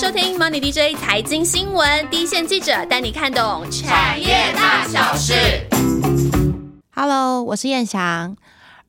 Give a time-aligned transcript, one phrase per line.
[0.00, 5.34] 收听 Money DJ 财经新闻，第一线记者带你看懂产业大小事。
[6.94, 8.36] Hello，我是燕翔。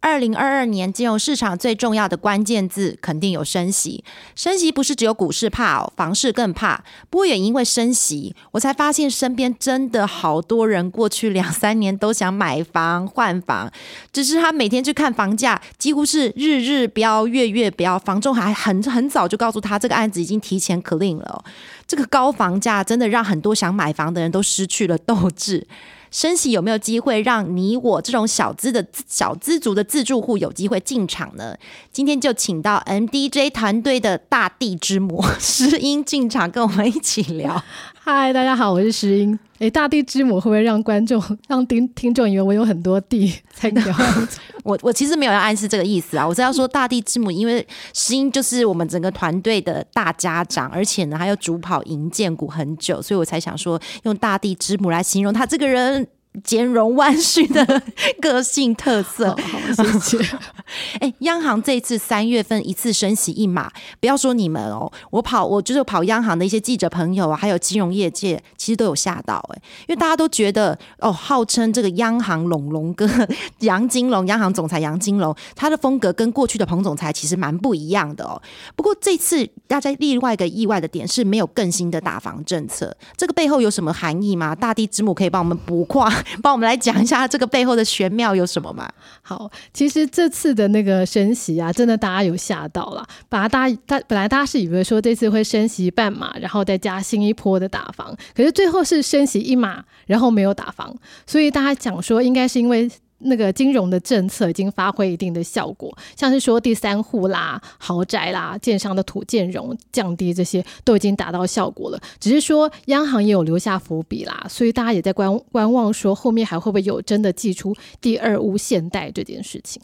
[0.01, 4.03] 二零二二年金融市场最重要的关键字肯定有升息。
[4.33, 6.81] 升息不是只有股市怕哦，房市更怕。
[7.09, 13.69] 不过也因为升息，我才发现身边真的好多人过去两三年都想买房换房，
[14.13, 17.99] 只是他每天去看房价，几乎是日日飙、月月飙。
[17.99, 21.43] 房仲还很很早就告诉他，这个案子已经提前 clean 了。
[21.85, 25.67] 这个高房价真的让很多想买房的人都失去了斗志。
[26.11, 31.55] 升息有没有机会让你我这种小资的小资族的自住户有机会进场呢？
[31.91, 37.63] 今天就请到 MDJ 团队的大地之母 石英进场，跟我们一起聊。
[38.11, 39.37] 嗨，大家好，我是石英。
[39.59, 43.95] 哎，大地之母会不会让观众、 让听听众以为我有很多地在聊？
[44.65, 56.07] 我我其实没有要暗示这个意思啊，我是要说大地之母，因为石英就是我们整个团队的大家长，而且呢，还要主跑银建股很久，所以我才想说用大地之母来形容他这个人。
[56.43, 57.81] 兼容万绪的
[58.21, 59.59] 个性特色，好
[59.99, 60.37] 谢谢。
[61.01, 73.09] 哎，央行这次三月份一次升息一码，不要说你们哦，我跑我就是跑央行的一些记者朋友啊，还有金融业界，其实都有吓到哎，因为大家都觉得哦，号称这个央行龙龙哥
[73.61, 78.39] 杨金龙，央行总裁杨金龙，他的风格跟过去的彭总裁其实蛮不一样的哦。
[78.75, 84.53] 不过这次大家另外一个意外的点是没有更新的打房政策，这个背后有什么含义吗？
[84.53, 86.07] 大地之母可以帮我们补跨。
[86.43, 88.87] 帮我们来讲一下这个背后的玄妙有什么吗？
[89.23, 93.03] 好，其实这次的那个升息啊，真的大家有吓到了。
[93.29, 100.93] 本来大家大本来大家是以为说这次会升息半码，然后再加新一波的打房，可是最后是升息一码，然后没有打房，
[101.25, 102.91] 所以大家讲说应该是因为。
[103.21, 111.99] 那个金融的政策已经发挥一定的效果，像是说第三户啦、豪宅啦、建商的土建融降低这些都已经达到效果了。
[112.17, 119.81] 只是说央行也有留下伏笔啦，所以大家也在观观望，说后面还会不会有真的祭出第二屋现代这件事情。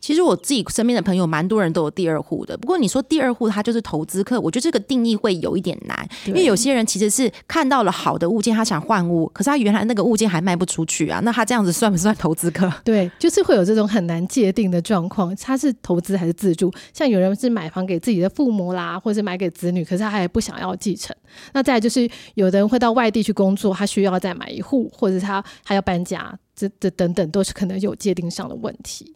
[0.00, 12.72] 其实我自己身边的朋友蛮多人都有第二户的，不过你说第二户他就是投资客，我觉得这个定义会有一点难，因为有些人其实是看到了好的物件，他想换屋，可是他原来那个物件还卖不出去啊，那他这样子算不算投资客？
[12.84, 16.72] 对，就是会有这种很难界定的状况，他是投资还是自住？
[16.92, 21.14] 像有人是买房给自己的父母啦，或者是买给子女，可是他还不想要继承。
[21.52, 29.14] 那再就是有的人会到外地去工作，他需要再买一户，或者他还要搬家，这这等等都是可能有界定上的问题。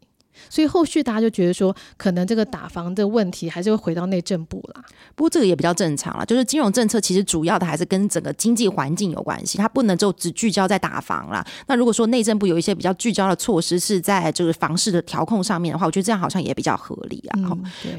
[0.49, 4.84] 所以后续大家就觉得说，可能这个打房的问题还是会回到内政部啦。
[5.15, 11.45] 不过这个也比较正常了，就是金融政策其实主要的还是跟整个经济环境有关系，它不能就只聚焦在打房啦。
[11.67, 17.39] 那如果说内政部有一些比较聚焦的措施是在就是房市的调控上面的话，我觉得这样好像也比较合理啊。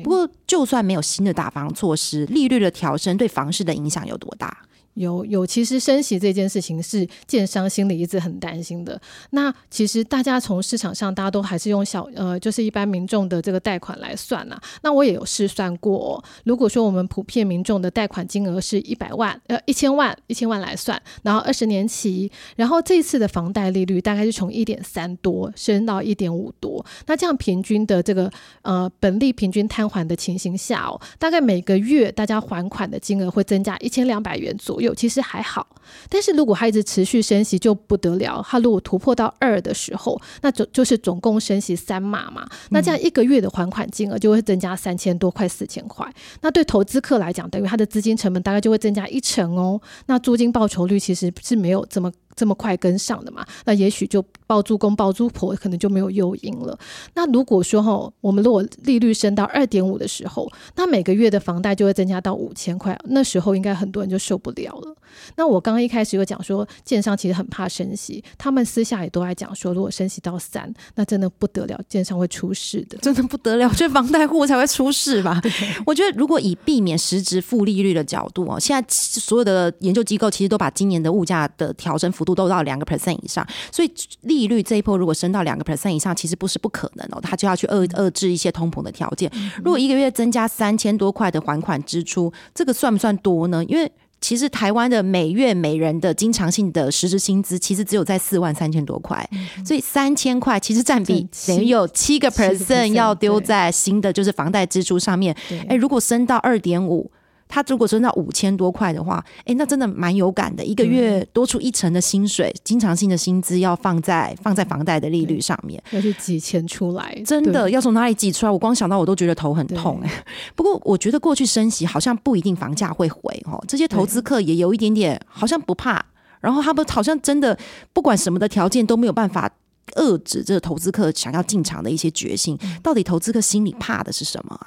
[0.03, 4.55] 不过就算没有新的打房措施，利率的调升对房市的影响有多大？
[4.95, 8.99] 有有，其实升息这件事情是建商心里一直很担心的。
[9.29, 14.59] 那其实大家从市场上，大家都还是用小呃，就是一般民众的这个贷款来算呐。
[14.83, 28.29] 那我也有试算过，如果说我们普遍民众的贷款金额是一百万呃一千万一千万来算，然后二十年期，然后这次的房贷利率大概是从一点三多升到一点五多，那这样平均的这个
[28.63, 34.80] 呃本利平均摊还的情形下哦，大概每个月大家还款的金额会增加一千两百元左右。
[34.81, 35.67] 有其实还好，
[36.09, 38.45] 但是如果它一直持续升息就不得了。
[38.47, 46.05] 它如果突破到二的时候，那总就是总共升息三码嘛，那这样一个月的还款金额就会增加三千多块四千块。
[46.41, 49.79] 那对投资客来讲，等于他的资金成本大概就会增加一成哦。
[50.07, 52.11] 那租金报酬率其实是没有这么。
[52.35, 53.45] 这么快跟上的嘛？
[53.65, 56.77] 那也许就包租公包租婆可能就没有诱因了。
[57.13, 64.95] 那如果说哈，我们如果利率升到二点五的时候，那每个月的房贷就会增加到五千块，那时候应该很多人就受不了了。
[65.35, 75.41] 那我刚刚一开始有讲说，建商其实很怕升息，他们私下也都在讲说，如果升息到三，那真的不得了，建商会出事的，真的不得了，这房贷户才会出事吧？
[75.85, 82.09] 我觉得如果以避免实质负利率的角度哦，现在所有的研究机构其实都把今年的物价的调整。
[82.21, 83.91] 幅度都到两个 percent 以上，所以
[84.21, 89.31] 利率这一波如果升到两个 percent 以上，其实不是不可能哦，它就要去遏遏制一些通膨的条件。
[89.57, 93.65] 如果一个月增加三千多块的还款支出，这个算不算多呢？
[93.65, 99.27] 因为其实台湾的每月每人的经常性的实质薪资其实只有在四万三千多块，
[99.65, 105.35] 所以三千块其实占比等于有七个 percent 要丢在新的就是房贷支出上面。
[105.67, 107.09] 哎，如果升到二点五。
[107.51, 118.51] 他如果真到五千多块的话，哎，那真的蛮有感的，一个月多出一成的薪水，经常性的薪资要放在放在房贷的利率上面，要去挤钱出来，真的要从哪里挤出来？
[118.51, 120.23] 我光想到我都觉得头很痛哎。
[120.55, 126.05] 不过我觉得过去升息好像不一定房价会回哦，这些投资客也有一点点好像不怕，
[126.39, 127.57] 然后他们好像真的
[127.91, 129.51] 不管什么的条件都没有办法
[129.95, 132.57] 遏制这个投资客想要进场的一些决心。
[132.81, 134.57] 到底投资客心里怕的是什么？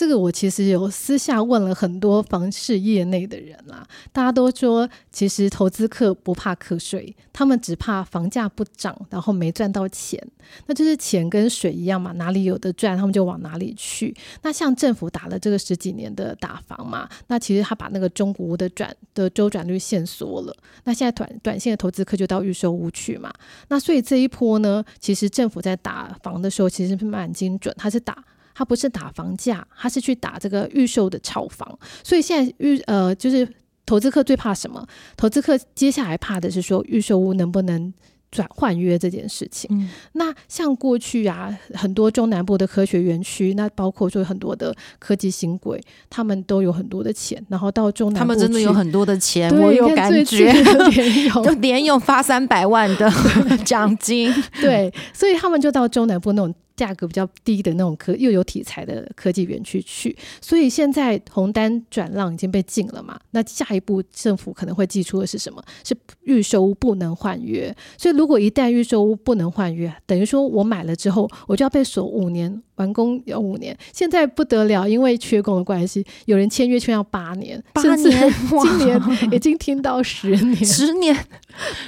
[0.00, 10.18] 这个我其实有私下问了很多房市业内的人啦，大家都说，其实投资客不怕课税，他们只怕房价不涨，然后没赚到钱。
[10.64, 14.16] 那就是钱跟水一样嘛，哪里有的赚，他们就往哪里去。
[14.40, 23.30] 那像政府打了这个十几年的打房嘛，那其实他把那个中古屋的转的周转率限缩了，那现在短短线的投资客就到预售屋去嘛。
[23.68, 28.24] 那所以这一波呢，其实政府在打房的时候其实是蛮精准，他是打。
[28.54, 31.78] 他不是打房价，他是去打这个预售的炒房。
[32.02, 33.48] 所以现在预呃，就是
[33.86, 34.86] 投资客最怕什么？
[35.16, 37.92] 投资客接下来怕的是说预售屋能不能
[38.30, 39.90] 转换约这件事情。
[40.12, 50.52] 那像过去啊，很多中南部的科学园区，那包括说很多的科技新贵，他们都有很多的钱，然后到中南部，他们真的有很多的钱，我有感觉，
[51.42, 53.10] 就连用发三百万的
[53.66, 56.54] 奖金，对，所以他们就到中南部那种。
[56.80, 63.20] 价格比较低的那种科又有题材的科技园区去，所以现在红单转让已经被禁了嘛？
[63.32, 65.62] 那下一步政府可能会寄出的是什么？
[65.84, 67.76] 是预售屋不能换约。
[67.98, 73.76] 所以如果一旦预售屋不能换约，等于说我买了之后我就要被锁五年，完工要五年。
[73.92, 78.32] 现在不得了，因为缺工的关系，有人签约签要八年，八年，
[78.62, 79.00] 今年
[79.30, 81.16] 已经听到十年，十年。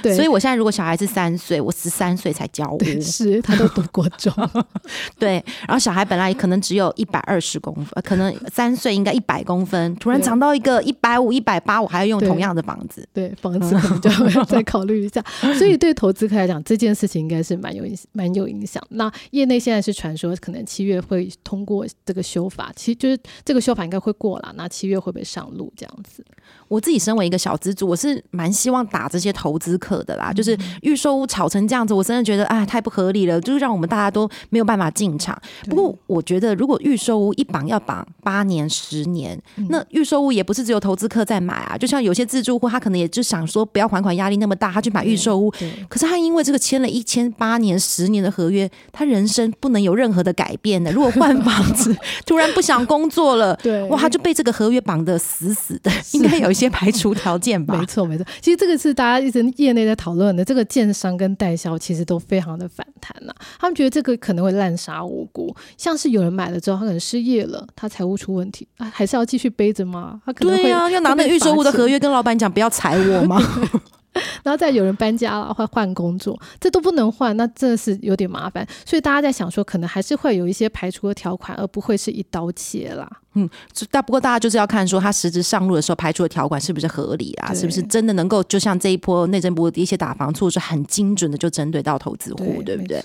[0.01, 4.31] 对，所以我现在如果小孩子三岁，我十三岁才交屋，是他都读过中。
[5.17, 14.09] 对，然后小孩本来可能只有一百二十公分，可能三岁应该一百公分，突然长到一个一百五、一百八，我还要用同样的房子，对， 房子可能就
[14.39, 15.23] 要再考虑一下。
[15.57, 18.83] 所以对投资客来讲，这件事情应该是蛮有影蛮有影响。
[18.89, 24.53] 那业内现在是传说，可能七月会通过这个修法，其实就是这个修法应该会过了。
[24.55, 26.23] 那七月会不会上路这样子？
[26.67, 30.31] 我自己身为一个小资主，我是蛮希望打这些投资客的啦。
[30.33, 35.39] 就是预售屋炒成这样子，我真的觉得啊，太不合理了，就是让我们大家都没有办法进场。
[35.69, 39.39] 不过，我觉得如果预售屋一绑要绑八年、十年，
[39.69, 41.77] 那预售屋也不是只有投资客在买啊。
[41.77, 45.53] 就像有些自住户，他可能也就想说，不要还款压力那么大，他去买预售屋。
[45.87, 50.91] 可是他因为这个签了一千八年、十年的合约，他人生不能有任何的改变的。
[50.91, 51.95] 如果换房子，
[52.25, 55.91] 突然不想工作了，对，哇，他就被这个合约绑得死死的。
[56.13, 56.62] 应该有一些。
[56.69, 58.25] 排除条件吧，没错没错。
[58.41, 63.33] 其实这个是大家一直业内在讨论的，这个建商跟代销其实都非常的反弹呐。
[63.59, 70.21] 他们觉得这个可能会滥杀无辜，像是有人买了之后，他可能失业了，他财务出问题啊，还是要继续背着吗？
[70.25, 73.41] 他可能 对啊，要拿那预售物的合约跟老板讲不要裁我吗？
[74.43, 78.67] 然后再有人搬家了，或换工作，这都不能换，那真的是有点麻烦。
[78.85, 83.09] 所以大家在想说，可能还是会有一些排除的条款，而不会是一刀切啦。
[83.35, 83.49] 嗯，
[83.89, 87.53] 但不过大家就是要看说，他实质上路的时候排除的条款是不是合理啊？
[87.53, 93.03] 是不是真的能够就像这一波内政部的一些打房措施，很精准的就针对到投资户，对不对？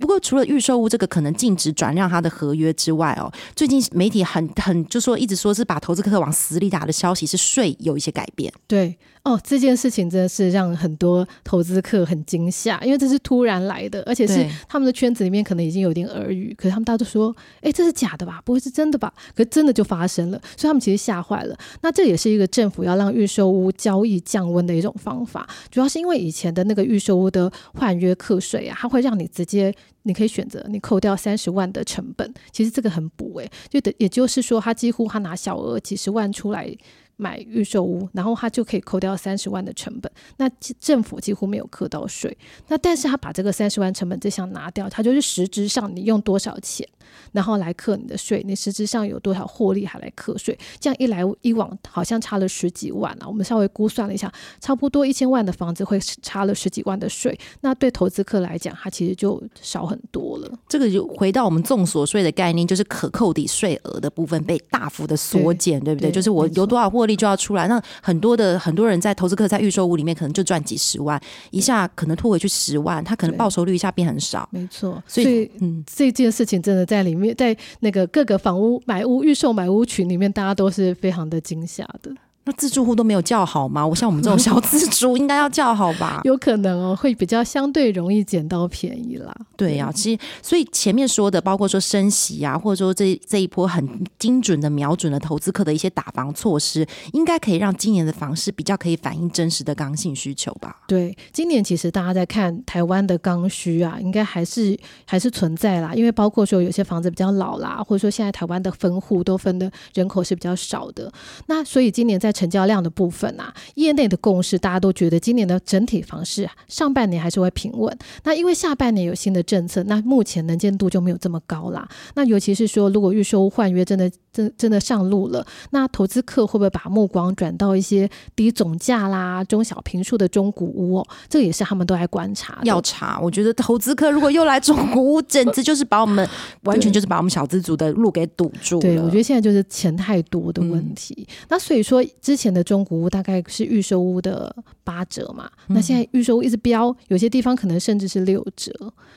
[0.00, 8.52] 不过除了预售屋这个可能禁止转让他的合约之外哦，最近媒体很很就说一直说是把投资客往死里打的消息是税有一些改变。
[8.66, 8.94] 对
[9.24, 18.42] 哦，这件事情真的是让很多投资客很惊吓，因为这是突然来的，而且是他们的圈子里面可能已经有点耳语，可是他们大家都说，哎，这是假的吧？
[18.44, 19.12] 不会是真的吧？
[19.34, 21.58] 可真的就发生了，所以他们其实吓坏了。
[21.82, 29.74] 那这也是一个政府要让预售屋交易降温的一种方法，主要是因为以前的那个预售屋的换约课税啊，它会让你直接。
[30.04, 36.74] 你可以选择你扣掉三十万的成本，其实这个很补诶，就等也就是说，他几乎他拿小额几十万出来。
[37.18, 40.48] 买预售屋，然后他就可以扣掉三十万的成本，那
[40.80, 42.34] 政府几乎没有扣到税。
[42.68, 46.88] 那但是他把这个三十万成本这项拿掉，他就是实质上你用多少钱，
[47.32, 50.56] 然后来克你的税，你实质上有多少获利还来课税。
[50.78, 53.26] 这样一来一往，好像差了十几万啊。
[53.26, 57.36] 我们稍微估算了一下，差不多一千万的房子会差了十几万的税。
[57.62, 60.48] 那对投资客来讲，它其实就少很多了。
[60.68, 66.12] 这个就回到我们重所税的概念，就是可扣抵税额的部分被大幅的缩减，对不对？
[66.12, 67.07] 就是我有多少获。
[67.08, 74.48] 力就要出来，那很多的很多人在投资客在预售屋里面可能就赚几十万，一下可能拖回去十万，他可能报酬率一下变很少。
[74.52, 82.12] 没错，所以嗯，这件事情真的在里面，在那个各个房屋买屋预售买屋群里面，大家都是非常的惊吓的。
[82.48, 83.86] 那自住户都没有叫好吗？
[83.86, 86.20] 我像我们这种小自住，应该要叫好吧？
[86.24, 89.30] 有可能哦，会比较相对容易捡到便宜啦。
[89.54, 93.86] 对呀、其实所以前面说的，包括说升息啊，或者说这这一波很
[94.18, 100.74] 精准的瞄准了投资客的一些打房措施，应该可以让今年的房市比较可以反映真实的刚性需求吧？
[100.86, 104.74] 对，今年其实大家在看台湾的刚需啊，应该还是
[105.04, 111.12] 还是存在啦，因为包括说有些房子比较老啦，或者说现在台湾的分户都分的人口是比较少的，
[111.48, 121.88] 那所以今年在成交量的部分啊，业内的共识大家都觉得今年的整体房市啊上半年还是会平稳，那因为下半年有新的政策，那目前能见度就没有这么高啦。
[122.14, 131.06] 那尤其是说，如果预售换约真的真真的上路了，那投资客会不会把目光转到一些低总价啦、中小平数的中古屋哦？
[131.28, 132.60] 这个也是他们都在观察。
[132.62, 136.28] 要查，我觉得投资客如果又来中古屋，简直就是把我们
[136.62, 138.82] 完全就是把我们小资族的路给堵住了。
[138.82, 141.26] 对，我觉得现在就是钱太多的问题。
[141.48, 148.72] 那所以说，之前的中古屋大概是预售屋的八折嘛，那现在预售屋一直飙，有些地方可能甚至是六折。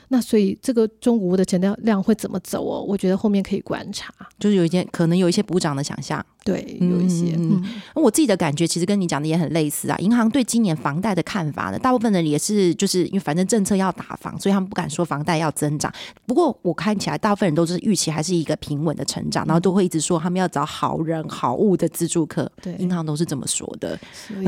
[0.08, 2.84] 那所以这个中古屋的成交量会怎么走哦？
[2.86, 4.12] 我觉得后面可以观察。
[4.38, 6.24] 就是有一些可能有一些补涨的想象。
[6.44, 9.96] 对，有一些，嗯嗯，我自己的感觉其实跟你讲的也很类似啊。
[9.98, 15.92] 银行对今年房贷的看法呢，大部分人也是就是因为反正政策要打房，所以他们不敢说房贷要增长。
[16.26, 22.50] 不过我看起来，大部分人都是预期还是一个平稳的成长，然后都会一直说他们要找好人好物的自助客。
[22.60, 23.98] 对银行都是这么说的。
[24.12, 24.46] 所以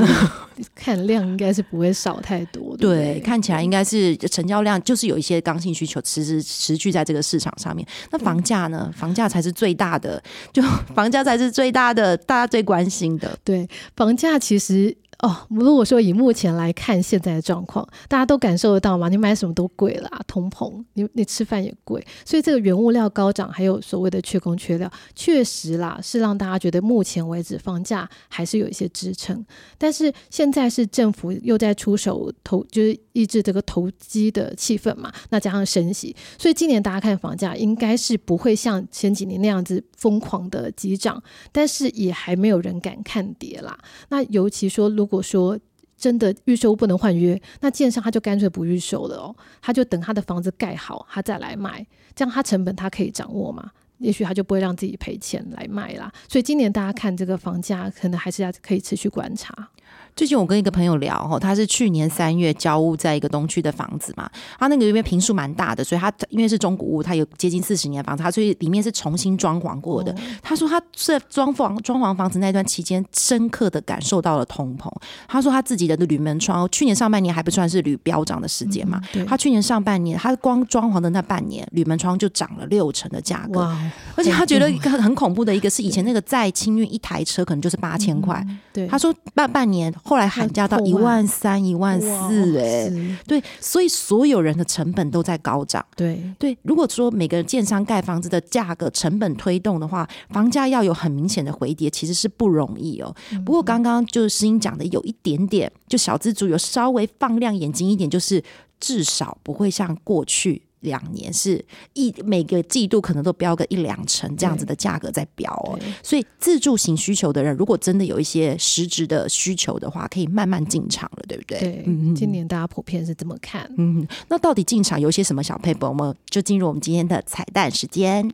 [0.73, 2.75] 看量应该是不会少太多。
[2.77, 7.87] 对对， 对，看起来应该是成交量就是有一些刚性需求持持持续在这个市场上面。
[8.11, 8.91] 那房价呢？
[8.95, 10.21] 房价才是最大的，
[10.51, 10.61] 就
[10.93, 13.37] 房价才是最大他的，大家最关心的。
[13.43, 29.43] 对，房价其实哦，如果说以目前来看现在的状况，大家都感受得到嘛，你买什么都贵了、啊，通膨，你你吃饭也贵，所以这个原物料高涨，还有所谓的缺工缺料，确实啦，是让大家觉得目前为止房价还是有一些支撑。
[29.79, 41.19] 但是现在是政府又在出手投，就是抑制这个投机的气氛嘛，那加上升息，所以今年大家看房价应该是不会像前几年那样子疯狂的急涨，
[41.51, 43.75] 但是也还没有人敢看跌啦。
[44.09, 45.57] 那尤其说，如果说
[45.97, 53.71] 真的预售不能换约，那建商他就干脆不预售了哦，他就等他的房子盖好，他再来卖，这样他成本他可以掌握嘛。
[53.99, 59.69] 也许他就不会让自己赔钱来卖啦，所以今年大家看这个房价，可能还是要可以持续观察。
[60.15, 70.15] 最近我跟一个朋友聊，哈，他是去年三月交屋在一个东区的房子嘛，他那个因为平数蛮大的，所以他因为是中古屋，他有接近四十年的房子，他所以里面是重新装潢过的。
[70.41, 74.89] 他说他在装潢装潢房子那段期间，深刻的感受到了通膨。
[75.27, 83.69] 他说他自己的铝门窗，去年上半年还不算是铝飙涨的时间嘛，对他去年上半年，他光装潢的那半年，铝门窗就涨了六成的价格。
[84.15, 88.41] 而且他觉得一个很恐怖的一个是，以前那个再清运一台车可能就是八千块，
[88.71, 95.83] 对，他说半半年后来喊价到一破万万三、一万四，哎，是对，所以所有人的成本都在高涨。
[95.95, 103.13] 对，对，如果说每个建商盖房子的价格成本推动的话，房价要有很明显的回跌，其实是不容易哦。
[103.43, 108.43] 不过刚刚就是诗音讲的有一点点，就小资族有稍微放亮眼睛一点，就是
[108.79, 110.61] 至少不会像过去。
[110.85, 111.63] 两年是
[111.93, 121.59] 一每个季度可能都标个一两成这样子的价格在标哦，所以自助型需求的人，如果真的有一些实质的需求的话，可以慢慢进场了，对不对？
[121.59, 123.69] 对，嗯嗯今年大家普遍是这么看。
[123.77, 125.89] 嗯，那到底进场有些什么小配博？
[125.89, 128.31] 我们就进入我们今天的彩蛋时间。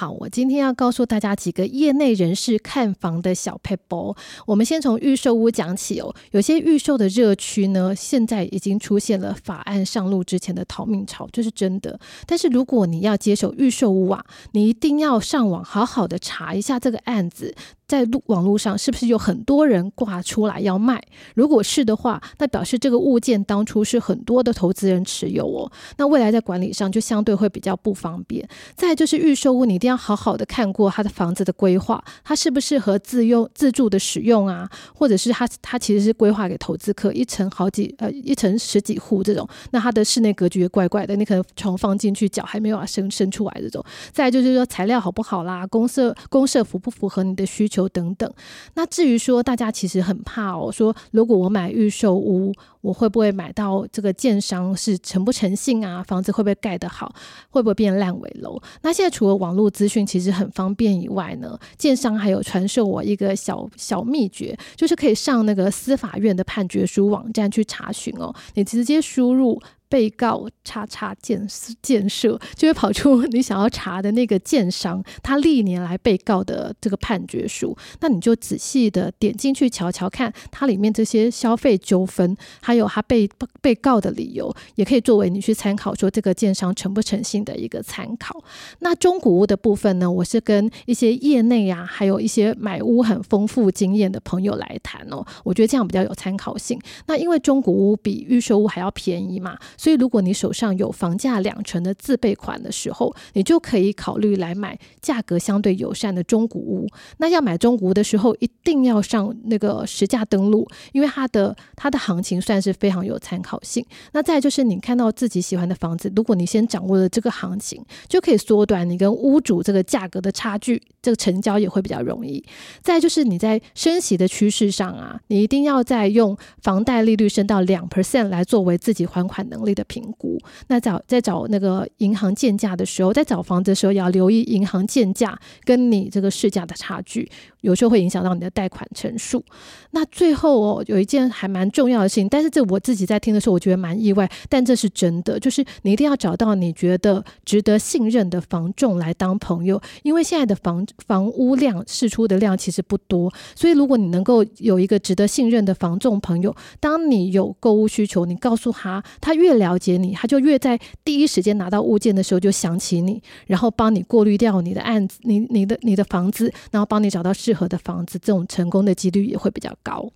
[0.00, 4.16] 好，我今天要告诉大家几个业内人士看房的小 p e p
[4.46, 6.14] 我们先从预售屋讲起哦。
[6.30, 12.00] 有些预售的热区呢，现在已经出现了法案上路之前的逃命潮，这是真的。
[12.24, 17.54] 但是如果你要接手预售屋啊，你一定要上网好好的查一下这个案子。
[17.86, 21.02] 在路网络上是不是有很多人挂出来要卖？
[21.34, 25.72] 如果是的话，那表示这个物件当初是很多的投资人持有哦。
[25.96, 28.48] 那未来在管理上就相对会比较不方便。
[28.76, 34.70] 再就是预售屋，你一定要好好的看过他的房子的规划，它适不适合自用自住的使用啊？
[34.94, 43.84] 或者是他他其实是规划给投资客，一层好几呃一层十几户这种，那他的室内格局也怪怪的，你可能床放进去脚还没有法伸伸出来这种。
[44.12, 48.32] 再就是说材料好不好啦，公社公社符不符合你的需求等等。
[48.74, 56.02] 那至于说大家其实很怕哦，说如果我买预售屋，我会不会买到这个建商是诚不诚信啊？
[56.02, 57.12] 房子会不会盖得好？
[57.50, 58.60] 会不会变烂尾楼？
[58.82, 68.30] 那现在除了网络资讯其实很方便以外呢，建商还有传授我一个小小秘诀，就是可以上那个司法院的判决书网站去查询哦。
[68.52, 69.58] 你直接输入
[69.90, 71.46] 被告叉叉建
[71.82, 77.76] 建设，就会跑出你想要查的那个建商他历年来被告的这个判决书。
[78.00, 83.28] 那你就仔细的点进去瞧瞧看，它里面这些消费纠纷，还有他被
[83.60, 88.42] 被告的理由，也可以作为你去参考，说这个建商诚不诚信的一个参考。
[88.78, 96.80] 那中古屋的部分呢，我是跟一些业内啊，还有一些买屋很丰富经验的朋友来谈哦，我觉得这样比较有参考性。
[97.06, 106.86] 那因为中古屋比预售屋还要便宜嘛，所以如果你手上有房价两成的自备款的时候，你就可以考虑来买价格相对友善的中古屋。
[107.16, 113.82] 那要买中古屋的时候，一定要上那个实价登录，因为它的它的行情算是非常有参考性。
[114.12, 122.44] 那再就是你看到自己喜欢的房子，如果你先掌握了这个行情，就可以缩短你跟屋主这个价格的差距，这个成交也会比较容易。
[122.82, 130.38] 再就是你在升息的趋势上啊，你一定要在用房贷利率升到两 percent 来作为自己还款能力的评估。
[130.68, 137.30] 那找在找那个银行建价的时候，在找房子的时候要留意银行建价跟你这个市价的差距，
[137.60, 139.44] 有时候会影响到你的贷款成数。
[139.92, 170.10] 那最后哦，有一件还蛮重要的事情，但是这我自己在听的时候，我觉得蛮意外，但这是真的，就是你一定要找到你觉得值得信任的房仲来当朋友，因为现在的房房屋量释出的量其实不多，所以如果你能够有一个值得信任的房仲朋友，当你有购物需求，你告诉他，他越了解你，他就越在第一时间拿到物件的时候就想起你，然后帮你过滤掉你的案子，你你的你的房子，然后帮你找到适合的房子，这种成功的几率也会比较高。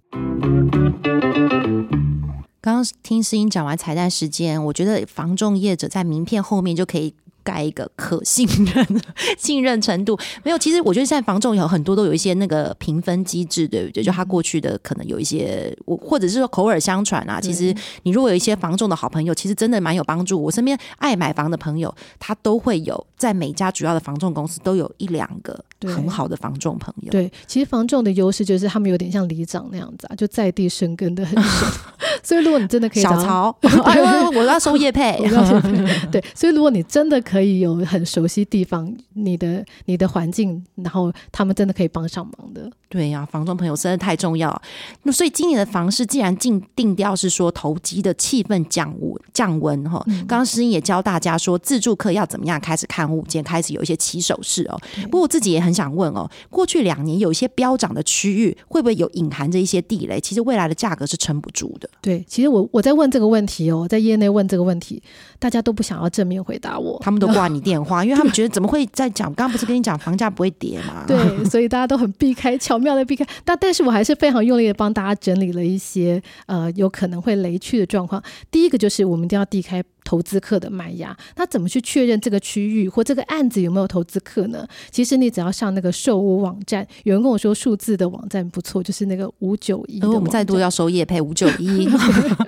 [2.61, 7.15] 刚刚听诗音讲完彩蛋时间，我觉得房仲业者在名片后面就可以。
[7.45, 9.03] 盖一个可信任、
[9.39, 10.59] 信任程度没有。
[10.59, 14.03] 其实我觉得现在房仲有很多都有一些那个评分机制，对不对？
[14.03, 17.41] 就他过去的可能有一些，我或者是说口耳相传啊。
[17.41, 17.73] 其实
[18.03, 20.43] 你如果有一些房仲的好朋友，其实真的蛮有帮助。
[20.43, 27.11] 我身边爱买房的朋友，他都会有在每家主要的房仲公司都有一两个很好的房仲朋友。
[27.11, 31.69] 对，其实房仲的优势就是他们有点像里长那样子啊，就在地生根的很深。
[32.23, 33.55] 所以如果你真的可以小曹，
[34.35, 35.19] 我要收叶配，
[36.11, 42.71] 对，所以如果你真的可可以有很熟悉地方，你的你的环境，然后他们真的可以帮上忙的。
[42.95, 44.63] 对呀，房中朋友真的太重要。
[45.03, 54.81] 那所以今年的房市既然定定调是说投机的气氛降温降温哈，刚刚诗音也教大家说自助客要怎么样开始看物件，开始有一些起手式哦。
[55.07, 60.21] 不过我自己也很想问哦，过去两年有一些飙涨的区域，会不会有隐含着一些地雷？
[60.21, 61.91] 其实未来的价格是撑不住的。
[62.01, 65.03] 对，其实我我在问这个问题哦，在业内问这个问题，
[65.41, 69.27] 大家都不想要正面回答我，他们都挂 你电话，因为他们觉得怎么会在讲？
[69.35, 71.03] 刚刚不是跟你讲房价不会跌吗？
[71.09, 72.79] 对，所以大家都很避开 巧。
[72.85, 78.23] 妙的避开，但但是我还是非常用力的帮大家整理了一些呃有可能会雷区的状况。
[78.51, 81.17] 第一个就是我们一定要避开投资客的卖压。
[81.37, 84.67] 那怎么去确认这个区域或这个案子有没有投资客呢？
[84.91, 89.99] 其实你只要上那个售屋网站，有人跟我说数字的网站不错，就是那个五九一。
[90.05, 91.89] 我们再度要收业配五九一，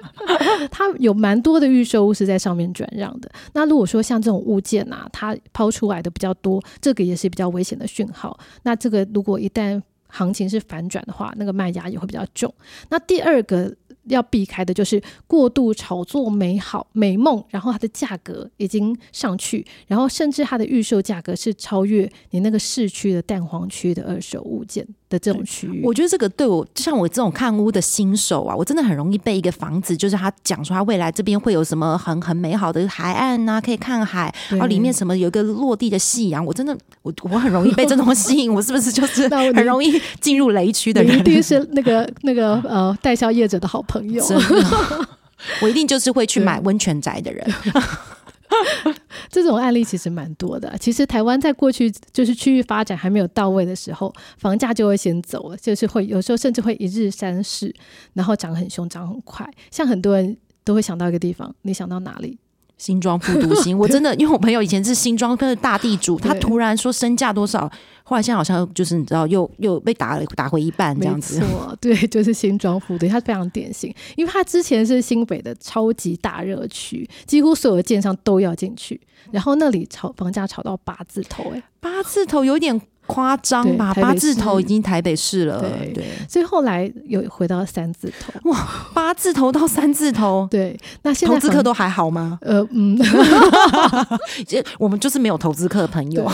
[0.70, 3.30] 它有蛮多的预售屋是在上面转让的。
[3.54, 8.38] 那如果说像这种物件啊，它抛出来的比较多，这个也是比较危险的讯号。
[8.64, 12.52] 那这个如果一旦行情是反转的话，那个卖压也会比较重。
[12.88, 13.74] 那第二个
[14.08, 24.86] 要避开的就是过度炒作美好美梦，然后它的价格已经上去，然后甚至它的预售价格是超越你那个市区的蛋黄区的二手物件。
[25.08, 41.16] 的这种区域，我觉得这个对我，像我这种看屋的新手啊，我真的很容易被一个房子，就是他讲说他未来这边会有什么很很美好的海岸呐，可以看海，然后里面什么有一个落地的夕阳，我真的我我很容易被这种吸引，我是不是就是很容易进入雷区的人？
[41.16, 43.95] 一定是那个那个呃代销业者的好朋友，
[45.62, 47.46] 我一定就是会去买温泉宅的人。
[49.28, 50.76] 这种案例其实蛮多的。
[50.78, 57.74] 其实台湾在过去就是区域发展还没有到位的时候，房价就会先走了，就是会有时候甚至会一日三市，
[58.14, 59.46] 然后涨很凶，涨很快。
[59.70, 62.38] 像很多人都会想到一个地方，你想到哪里？
[62.78, 67.70] 新庄复读新， 我真的因为我朋友以前是新庄跟大地主，他突然说身价多少，
[68.02, 71.40] 后来现在好像就是你知道又又被打了打回一半这样子。
[71.40, 82.80] 错， 对，就是新庄复读，他非常典型，因为他之前是新北的超级大热区，几乎所有的建商都要进去，然后那里炒房价炒到八字头，哎，八字头有点。
[83.06, 83.94] 夸张吧？
[83.94, 88.50] 八字头已经台北市了，对对，所以后来又回到三字头。
[88.50, 92.38] 哇八字头到三字头， 对，那现在投资客都还好吗？
[92.42, 92.98] 呃嗯，
[94.46, 96.30] 这我们就是没有投资客的朋友，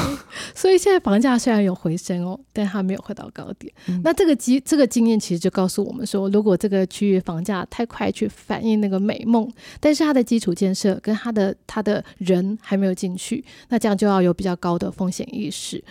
[0.55, 3.73] 所以现在房价虽然有回升哦，但它没有回到高点。
[3.89, 15.83] 嗯那这个经这个经验其实就告诉我们说，如果这个区域房价太快去反映那个美梦，但是它的基础建设跟它的它的人还没有进去，那这样就要有比较高的风险意识。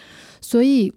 [0.51, 0.93] 所以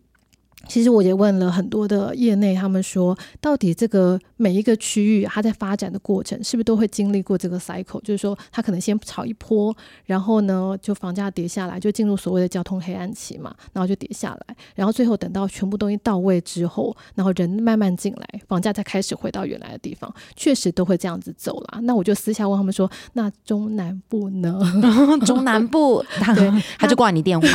[0.69, 8.01] 其实我也问了很多的业内，他们说，到底这个每一个区域它在发展的过程，是不是都会经历过这个 cycle？
[8.03, 9.75] 就是说，它可能先炒一波，
[10.05, 21.81] 然后呢，就房价跌下来，就进入所谓的交通黑暗期嘛，然后就跌下来，然后最后等到全部东西到位之后，然后人慢慢进来，房价再开始回到原来的地方，确实都会这样子走啦。
[21.83, 24.61] 那我就私下问他们说，那中南部呢？
[25.27, 27.49] 中南部，对 他就挂你电话，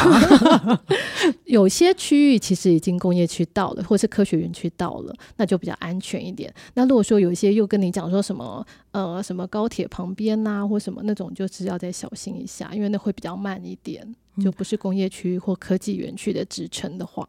[1.46, 6.54] 有些区域其实已经工业区到了，或是科学园区到了，那就比较安全一点。
[6.74, 14.06] 那如果说有一些又跟你讲说什么呃什么高铁旁边呐、或什么那种，就是要再小心一下，因为那会比较慢一点，
[14.44, 17.28] 就不是工业区或科技园区的支撑的话。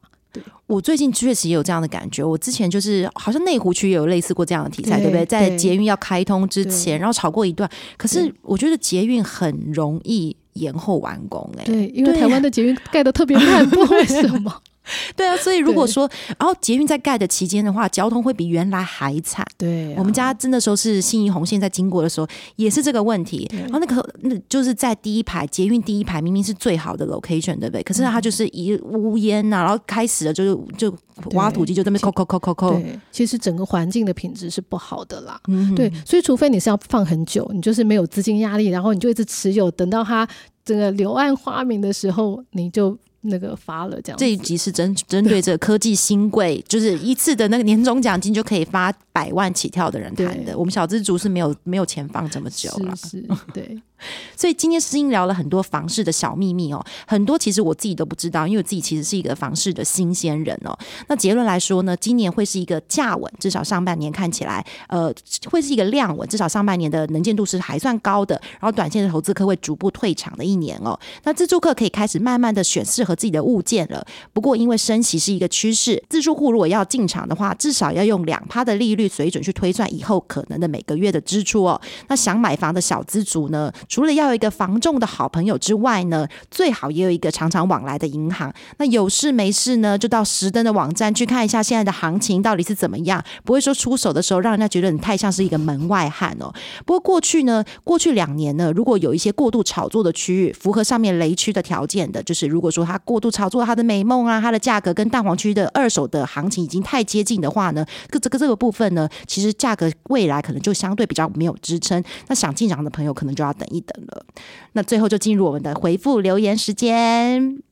[0.68, 2.22] 我最近确实也有这样的感觉。
[2.22, 5.26] 我之前就是好像内湖区也有类似过这样的题材，对对不对？
[5.26, 7.68] 在捷运要开通之前，然后吵过一段。
[7.96, 14.62] 可是我觉得捷运很容易延后完工、哎，对，因为台湾的捷运盖的特别慢， 不知道为什么。
[15.16, 15.36] 对啊。
[15.36, 19.46] 所以如果说，然后捷运在盖的期间的话，交通会比原来还惨。
[19.56, 22.26] 对、啊我们家真的时候是信义红线在经过的时候，
[22.56, 23.48] 也是这个问题。
[23.52, 27.82] 然后那个那就是在第一排捷运第一排，明明是最好的 location，对不对？
[27.82, 30.92] 可是它就是一乌烟呐、然后开始了就是就
[31.32, 32.82] 挖土机就这么抠抠抠抠抠。
[33.10, 35.40] 其实整个环境的品质是不好的啦。
[35.48, 40.26] 嗯，对，所以除非你是要放很久，你就是没有资金压力，然后你就一直持有，等到它
[40.64, 44.18] 这个柳暗花明的时候，你就那个发了这样。
[44.18, 50.56] 这一集是针针对这个科技新贵，就是一次的那个年终奖金就可以发百万起跳的人谈的。
[50.56, 52.96] 我们小资族是没有没有钱放这么久了。
[52.96, 53.80] 是是，对，
[54.36, 60.76] 所以今天诗音聊了很多房市的小秘密哦，很多其实我自己都不知道，因为我自己其实是一个房市的新鲜人哦。
[61.08, 65.12] 那结论来说呢，今年会是一个价稳，至少上半年看起来，呃，
[65.50, 68.40] 会是一个量稳，至少上半年的能见度是还算高的。
[68.52, 70.98] 然后短线的投资客会逐步退场的一年哦。
[71.24, 74.04] 那自住客可以开始慢慢的选适合自己的物件了。
[74.32, 81.80] 不过因为升息是一个趋势，自住户如果要进场的话，至少要用两趴的利率水准去推算以后可能的每个月的支出哦。
[82.08, 88.50] 那想买房的小资族呢，除了要有一个防重的好朋友之外呢，最好也有一个常常往来的银行。
[88.78, 96.52] 那有事没事呢，就到石登的网站去看一下现在的行情到底是怎么样，不会说出手的时候让人家觉得你太像是一个门外汉哦。
[96.86, 112.00] 不过过去呢，过去两年呢，如果有一些过度炒作的区域，符合上面雷区的条件的，就是如果说它过度炒作它的美梦啊，它的价格跟蛋黄区的二手的行情已经太接近的话呢，这个这个部分呢，其实价格未来可能就相对比较没有支撑。
[112.28, 114.24] 那想进场的朋友可能就要等一等了。
[114.72, 117.62] 那最后就进入我们的回复留言时间。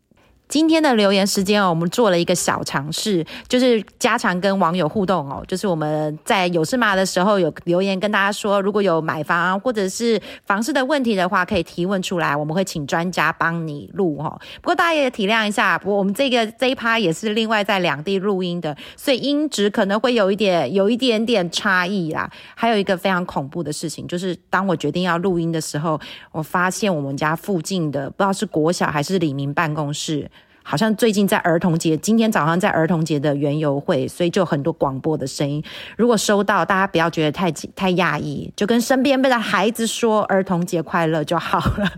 [0.48, 5.44] 今天的留言时间哦，我们做了一个小尝试，就是加强跟网友互动哦。
[5.46, 14.40] 就是我们在有事嘛的时候有留言跟大家说，如果有买房或者是房市的问题的话，可以提问出来，我们会请专家帮你录哈。
[14.62, 22.30] 不过大家也体谅一下，不过我们这个这一趴也是另外在两地录音的，所以音质可能会有一点有一点点差异啦。
[22.54, 26.00] 还有一个非常恐怖的事情，就是当我决定要录音的时候，
[26.32, 30.30] 我发现我们家附近的不知道是国小还是李明办公室。
[30.68, 35.64] 好像最近在儿童节，今天早上在儿童节的园游会，所以就很多广播的声音。
[35.96, 41.90] 如果收到，大家不要觉得太太讶异，就跟身边的孩子说儿童节快乐就好了。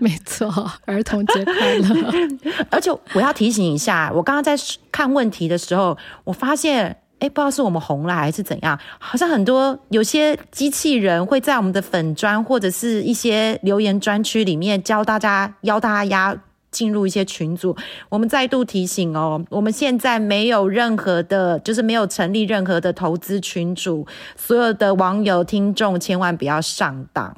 [0.00, 1.94] 没错，儿童节快乐。
[2.70, 4.56] 而且我要提醒一下，我刚刚在
[4.90, 6.96] 看问题的时候，我发现。
[7.18, 16.36] 哎，不知道是我们红了还是怎样，好像很多有些机器人会在我们的粉砖或者是一些留言专区里面教大家邀大家压
[16.76, 17.74] 进入一些群组。
[18.10, 27.34] 我们再度提醒哦，我们现在没有任何的，就是没有成立任何的投资群组，所有的网友听众千万不要上当。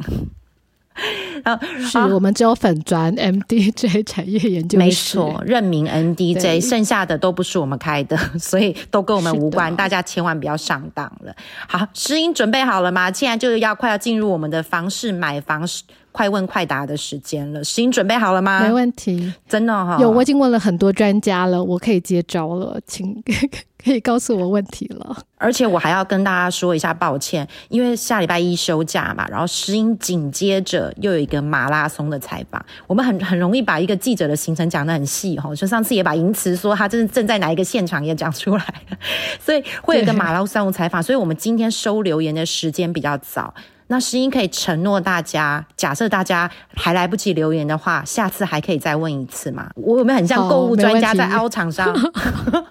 [1.88, 11.33] 是我们只有粉砖 MDJ 产业研究没室错，任命 NDJ，剩下的都不是我们开的， 所以都跟我们无关，大家千万不要上当了。
[11.68, 13.12] 好，诗音准备好了吗？
[13.12, 15.64] 现在就是要快要进入我们的房市买房
[16.12, 17.62] 快问快答的时间了。
[17.62, 18.61] 石英准备好了吗？
[18.62, 23.23] 没问题，真的哈、有我已经问了很多专家了，我可以接招了，请
[23.85, 25.16] 可以告诉我问题了。
[25.37, 38.99] 而且我还要跟大家说一下抱歉，因为下礼拜一休假嘛，然后石英紧接着又有一个马拉松的采访，我们很很容易把一个记者的行程讲得很细哈，就上次也把银慈说他正正在哪一个现场也讲出来了，
[39.38, 43.55] 所以会有一个马拉松采访，所以我们今天收留言的时间比较早。
[43.90, 49.70] 那石英可以承诺大家，假设大家还来不及留言的话，下次还可以再问一次嘛？
[49.77, 51.94] 我有没有很像好购物专家在凹厂商？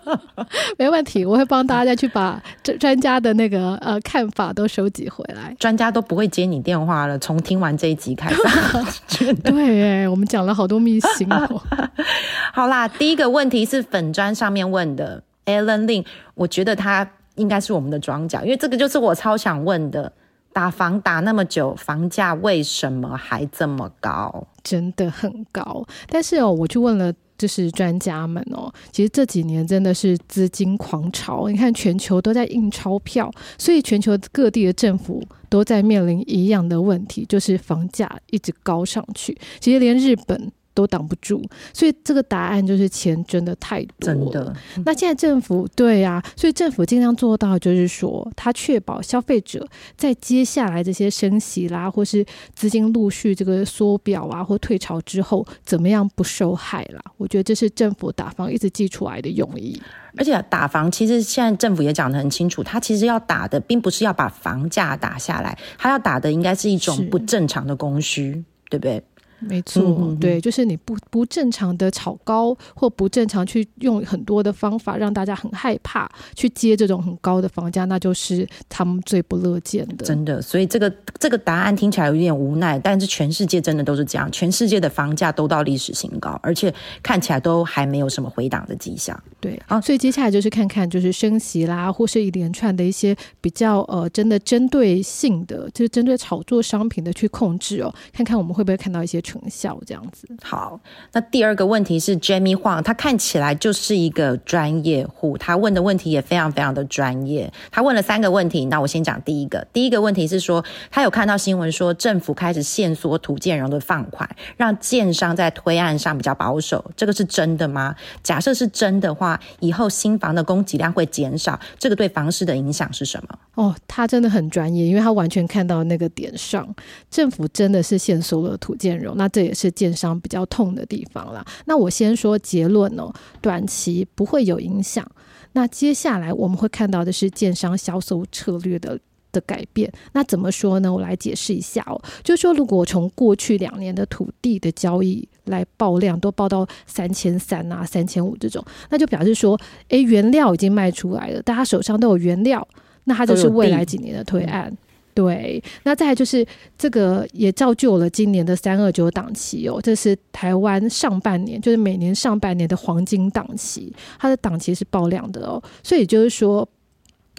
[0.78, 5.56] 没问题，我会帮大家去把专专家的那个呃看法都收集回来。
[5.60, 9.34] 专家都不会接你电话了，从听完这一集开始。
[9.44, 11.62] 对，哎，我们讲了好多秘辛哦。
[12.54, 20.14] 好啦，第一个问题是粉砖上面问的，Alan Lin，我觉得他应该是我们的庄家，因为这个就是我超想问的。
[20.58, 24.48] 打房打那么久，房价为什么还这么高？
[24.64, 25.86] 真的很高。
[26.10, 39.38] 但是哦，我去问了，就是专家们哦，其实这几年真的是资金狂潮，你看全球都在印钞票，所以全球各地的政府都在面临一样的问题，就是房价一直高上去。
[39.60, 40.52] 其实连日本。
[40.78, 44.16] 都挡不住，所以这个答案就是钱真的太多了。
[44.16, 57.02] 真的，那现在政府对啊、所以政府尽量做到，就是说，它确保消费者在接下来这些升息啦，或是资金陆续这个缩表啊，或退潮之后，怎么样不受害啦？
[57.18, 59.82] 我觉得这是政府打房一直寄出来的用意。
[60.16, 69.04] 而且打房其实现在政府也讲得很清楚，它其实要打的并不是要把房价打下来，它要打的应该是一种不正常的供需，对不对？
[69.40, 80.06] 没错，嗯嗯嗯对，就是你不不正常的炒高，或不正常去用很多的方法让大家很害怕去接这种很高的房价，那就是他们最不乐见的。
[80.06, 86.74] 真的，所以这个这个答案听起来有点无奈，但是全世界真的都是这样，全世界的房价都到历史新高，而且
[87.04, 89.18] 看起来都还没有什么回档的迹象。
[89.40, 100.26] 对啊所以接下来就是看看就是升息啦，或是一连串的一些比较呃真的针对性的，就是针对炒作商品的去控制哦，看看我们会不会看到一些成效这样子。
[100.42, 100.80] 好，
[101.12, 107.52] 那第二个问题是 Jamie Huang，他看起来就是一个专业户，他问的问题也非常非常的专业。
[107.70, 109.68] 他问了三个问题，那我先讲第一个。
[109.74, 117.94] 第一个问题是说，他有看到新闻说政府开始限缩土建融的放款，让建商在推案上比较保守，这个是真的吗？
[118.24, 123.40] 假设是真的话，以后新房的供给量会减少，这个对房市的影响是什么？
[123.56, 126.68] 哦，他真的很专业，因为他完全看到那个点上，
[127.10, 131.46] 政府真的是限缩了土建融，那这也是建商比较痛的地方啦。
[131.66, 135.06] 那我先说结论哦，短期不会有影响。
[135.54, 139.00] 那接下来我们会看到的是建商销售策略的。
[139.34, 140.92] 的改变，那怎么说呢？
[140.92, 152.66] 我来解释一下哦，就是说，如果从过去两年的土地的交易来报量，都报到三千三啊、三千五这种，那就表示说，诶，原料已经卖出来了，大家手上都有原料，
[153.04, 154.76] 那它就是未来几年的推案。
[155.18, 156.46] 对，那再就是
[156.78, 166.68] 这个也造就了今年的三二九档期哦，这是台湾上半年，就是每年上半年的黄金档期，它的档期是爆量的哦，所以就是说。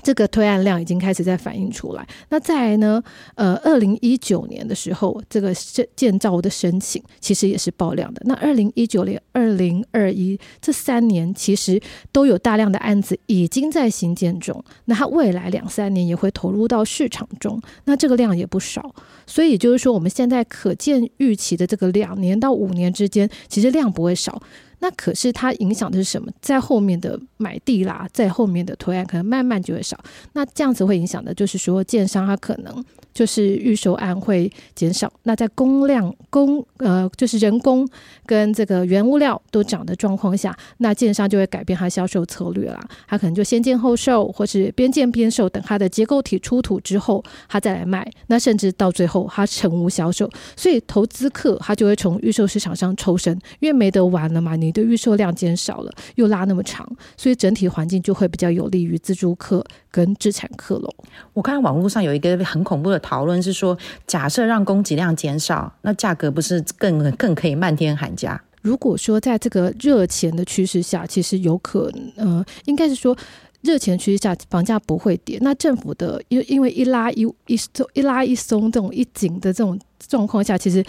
[0.03, 2.07] 这个推案量已经开始在反映出来。
[2.31, 3.03] 那再来呢？
[3.35, 5.53] 呃，二零一九年的时候，这个
[5.95, 8.23] 建造的申请其实也是爆量的。
[8.25, 11.81] 那二零一九年、二零二一这三年，其实
[12.13, 14.63] 都有大量的案子已经在新建中。
[14.87, 18.95] 那它未来两三年也会投入到市场中，那这个量也不少。
[19.27, 24.41] 所以就是说，我们现在可见预期的这个两年到五年之间，其实量不会少。
[24.81, 26.31] 那可是它影响的是什么？
[26.41, 29.99] 在后面的买地啦，在后面的推案可能慢慢就会少。
[30.33, 35.13] 那这样子会影响的，就是说建商他可能就是预售案会减少。
[35.25, 37.89] 那在工量工呃就是人工
[38.25, 42.81] 跟这个原物料都涨的状况下，那建商就会改变它销售策略啦。
[43.07, 48.09] 他可能就先建后售，或是边建边售，等它的结构体出土之后，他再来卖。
[48.29, 60.95] 那甚至到最后他成无销售，所以投资客他就会从预售市场上抽身，因为没得玩了嘛，你的预售量减少了，又拉那么长，所以整体环境就会比较有利于自助客跟自产客喽。
[61.33, 63.77] 我看网络上有一个很恐怖的讨论，是说
[64.07, 68.41] 假设让供给量减少，那价格不是更更可以漫天喊价？
[68.61, 73.17] 如果说在这个热钱的趋势下，其实有可能，呃，应该是说
[73.63, 75.39] 热钱趋势下，房价不会跌。
[75.41, 80.85] 那政府的因因为一拉一一松一拉一松这种一紧的这种状况下，其实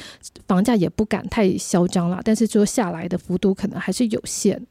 [0.47, 2.21] 房价也不敢太嚣张了。
[2.23, 4.62] 但是说下来的幅度可能还是有限。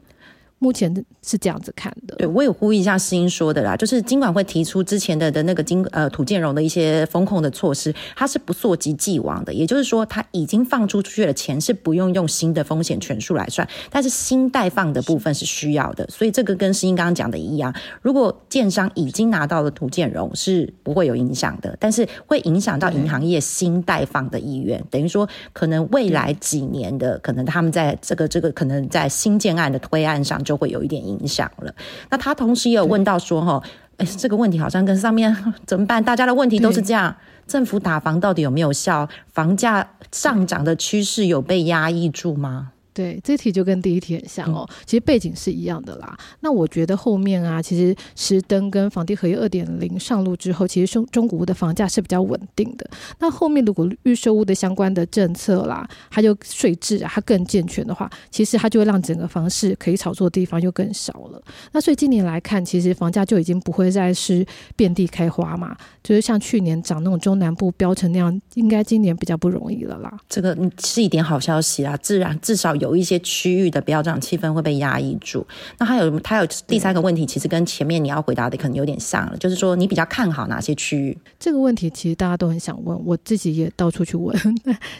[0.58, 0.92] 目前
[1.22, 2.16] 是这样子看的。
[2.16, 30.42] 对，我也呼吁一下诗英说的啦，就是尽管会提出之前的的那个金呃土建融的一些风控的措施，它是不溯及既往的，也就是说，它已经放出去的钱是不用用新的风险权数来算，但是新贷放的部分是需要的，所以这个跟诗英刚刚讲的一样，如果建商已经拿到了土建融是不会有影响的，但是会影响到银行业新贷放的意愿，等于说可能未来几年的可能他们在这个这个可能在新建案的推案上。
[30.48, 31.74] 就会有一点影响了。
[32.08, 33.62] 那他同时也有问到说，哈，
[33.98, 36.02] 哎，这个问题好像跟上面 怎么办？
[36.02, 37.14] 大家的问题都是这样，
[37.46, 39.06] 政府打房到底有没有效？
[39.34, 42.70] 房价上涨的趋势有被压抑住吗？
[42.98, 46.18] 对，这题就跟第一题很像哦，其实背景是一样的啦。
[46.40, 52.90] 那我觉得后面啊，其实石登跟房地合一二点零上路之后，其实中中国屋的房价是比较稳定的。
[53.20, 61.40] 那后面如果预售屋的相关的政策啦，它就税制啊，它更健全的话，其实它就会让整个房市可以炒作的地方就更少了。
[61.70, 70.12] 那所以今年来看，其实房价就已经不会再是遍地开花嘛，就是像去年涨那种中南部标成那样，应该今年比较不容易了啦。
[70.28, 72.87] 这个是一点好消息啊，自然至少有。
[72.88, 75.46] 有一些区域的不要这样气氛会被压抑住。
[75.78, 81.16] 那还有，他有第三个问题，其实跟前面你要回答的可能有点像了，就是说你比较看好哪些区域？
[81.38, 84.34] 这个问题其实大家都很想问，我自己也到处去问。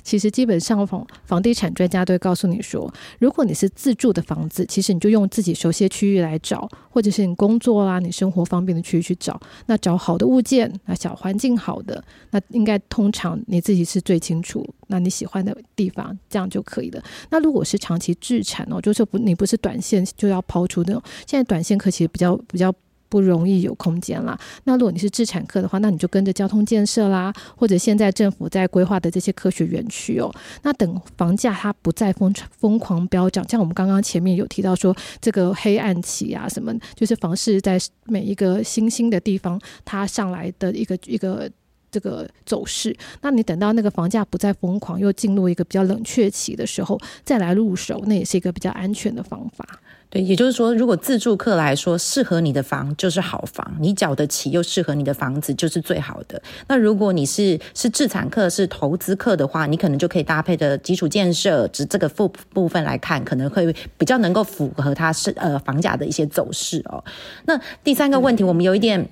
[0.02, 9.40] 其实基本上房房地产专家都会告诉你说，如果你是自住的房子，其实你就用自己熟悉的区域来找，或者是你工作啦、你生活方便的区域去找。
[9.66, 17.02] 那找好的物件，那小环境好的，那应该通常你自己是最清楚，那你喜欢的地方，这样就可以了。
[17.30, 21.02] 那如果是长期自产哦，就是不，你不是短线就要抛出那种。
[21.26, 22.74] 现在短线客其实比较比较
[23.08, 24.38] 不容易有空间啦。
[24.64, 30.30] 那如果你是自产客的话，那你就跟着交通建设啦，或者现在政府在规划的这些科学园区哦。
[30.62, 41.50] 那等房价它不再疯疯狂飙涨，像我们刚刚前面有提到说，这个黑暗期啊，什么就是房市在每一个新兴的地方它上来的一个一个。
[41.90, 49.66] 这个走势，那你等到那个房价不再疯狂，又进入一个比较冷却期的时候，再来入手，那也是一个比较安全的方法。
[50.10, 56.40] 对，也就是说，如果自住客来说，适合你的房就是好房，你缴得起又适合你的房子就是最好的。
[56.66, 67.04] 那如果你是是自产客、是投资客的话，你可能就可以搭配的基础建设，只这个部部分来看，可能会比较能够符合它是呃房价的一些走势哦。
[67.44, 69.06] 那第三个问题，我们有一点。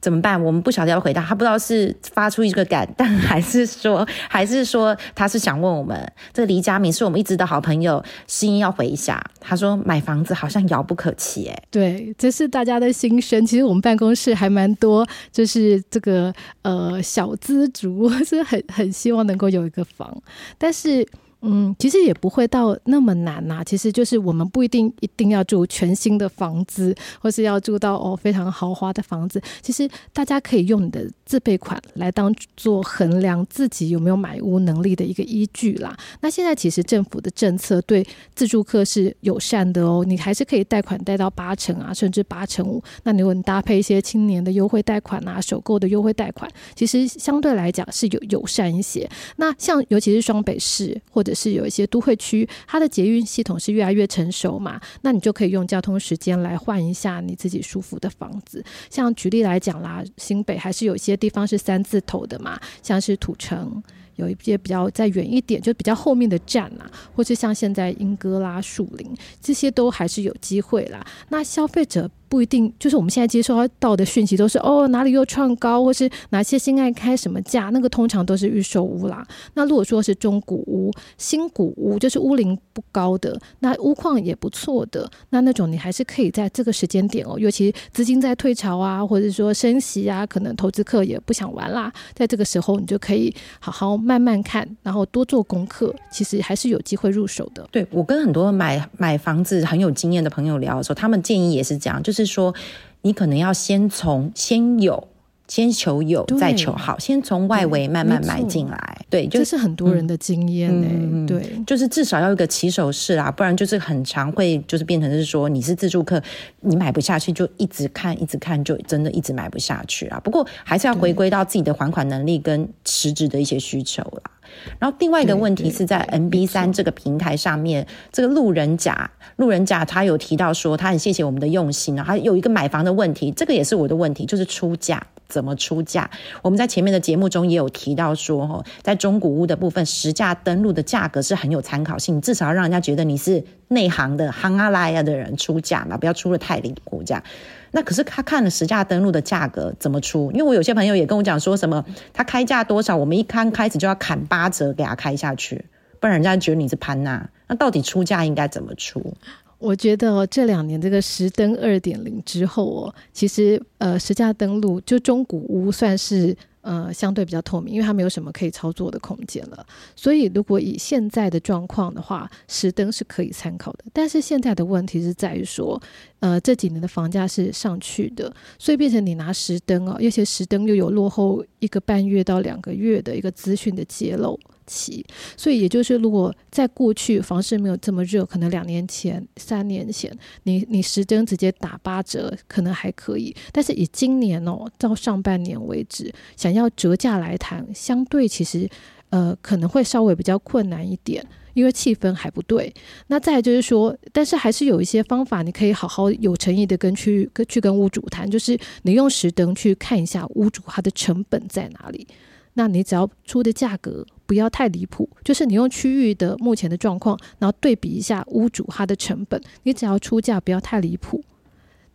[0.00, 0.42] 怎么办？
[0.42, 5.98] 我们不晓得要回答，他不知道是发出一个感叹，还是说，还是说他是想问我们。
[6.32, 9.22] 这黎佳明是我们一直的好朋友，心要回一下。
[9.40, 13.44] 他说买房子好像遥不可及，哎，对，这是大家的心声。
[13.44, 16.32] 其实我们办公室还蛮多，就是这个
[16.62, 20.22] 呃小资族 是很很希望能够有一个房，
[20.56, 21.06] 但是。
[21.42, 23.62] 嗯，其实也不会到那么难呐。
[23.64, 29.40] 其实就是我们不一定一定要住全新的房子，或是要住到哦非常豪华的房子。
[29.62, 35.96] 其实大家可以用你的自备款来当做衡量自己有没有买屋能力的一个依据啦。
[36.20, 42.82] 那现在其实政府的政策对自住客是友善的哦，你还是可以贷款贷到八成啊，甚至八成五。
[43.04, 49.08] 那如果你搭配一些青年的优惠贷款啊，首购的优惠贷款，其实相对来讲是有友善一些。
[49.36, 58.64] 那像尤其是双北市或者是有一些都会区，它的捷运系统是越来越成熟嘛，那你就可以用交通时间来换一下你自己舒服的房子。
[58.88, 63.82] 像举例来讲啦，新北还是有一些地方是三字头的嘛，像是土城，
[64.16, 71.06] 有一些比较再远一点，就比较后面的站啊，或是像现在英歌啦、树林，这些都还是有机会啦。
[71.28, 72.10] 那消费者。
[72.28, 79.26] 不一定，就是我们现在接收到的讯息都是哦，哪里又创高，或是哪些新爱开什么价，那个通常都是预售屋啦。
[79.54, 97.66] 那如果说是中古屋、新古屋，就是屋龄不高的，那屋况也不错的，那那种你还是可以在这个时间点哦，尤其资金在退潮啊，或者说升息啊，可能投资客也不想玩啦，在这个时候你就可以好好慢慢看，然后多做功课，其实还是有机会入手的。
[97.72, 102.17] 对我跟很多买买房子很有经验的朋友聊的时候，他们建议也是这样，就是。
[102.18, 102.54] 是说，
[103.02, 105.06] 你可能要先从先有，
[105.48, 108.98] 先求有，再求好，先从外围慢慢买进来。
[109.08, 111.26] 对，这是很多人的经验呢。
[111.26, 116.22] 对，就是至少要有个起手式啦，不然就是很常会就是变成是说你是自助客，
[116.60, 120.20] 你买不下去就一直看，一直看，就真的一直买不下去啊。
[120.22, 124.30] 不过还是要回归到自己的还款能力跟实质的一些需求啦。
[124.78, 135.02] 然后另外一个问题是在 NB 三这个平台上面，这个路人甲，路人甲他有提到说他很谢谢我们的用心啊，他有一个买房的问题，这个也是我的问题，就是出价。
[135.28, 136.10] 怎么出价？
[136.42, 147.22] 我们在前面的节目中也有提到说，哈，在中古屋的部分，实价登录的价格是很有参考性，至少要让人家觉得你是内行的、行阿拉呀的人出价嘛，不要出了太离谱这样。
[147.70, 150.32] 那可是他看了实价登录的价格怎么出？
[150.32, 155.66] 因为我有些朋友也跟我讲说什么，他开价多少，我们一刚开始就要砍八折给他开下去，
[156.00, 157.28] 不然人家觉得你是潘娜。
[157.46, 159.14] 那到底出价应该怎么出？
[159.58, 169.66] 我觉得这两年这个实登二点零之后哦，其实呃实价登录就中古屋算是呃相对比较透明，因为它没有什么可以操作的空间了。
[169.96, 173.84] 所以如果以现在的状况的话，实登是可以参考的。
[173.92, 175.80] 但是现在的问题是在于说，
[176.20, 184.38] 呃这几年的房价是上去的，所以变成你拿实登哦，有些实登又有落后一个半月到两个月的一个资讯的揭露。
[184.70, 185.02] 期，
[185.34, 193.34] 所以也就是，如果在过去房市没有这么热，可能两年前、三年前，你你时针直接打八折，可能还可以。
[193.50, 198.68] 但是以今年哦，到上半年为止，想要折价来谈，相对其实
[199.08, 201.26] 呃可能会稍微比较困难一点，
[201.58, 202.72] 因为气氛还不对。
[203.08, 212.06] 那再就是说，但是还是有一些方法，你可以好好有诚意的跟去跟去跟屋主谈，就是你用实灯去看一下屋主他的成本在哪里。
[212.54, 221.22] 那你只要出的价格不要太离谱，就是你用区域的目前的状况，然后对比一下屋主他的成本，你只要出价不要太离谱。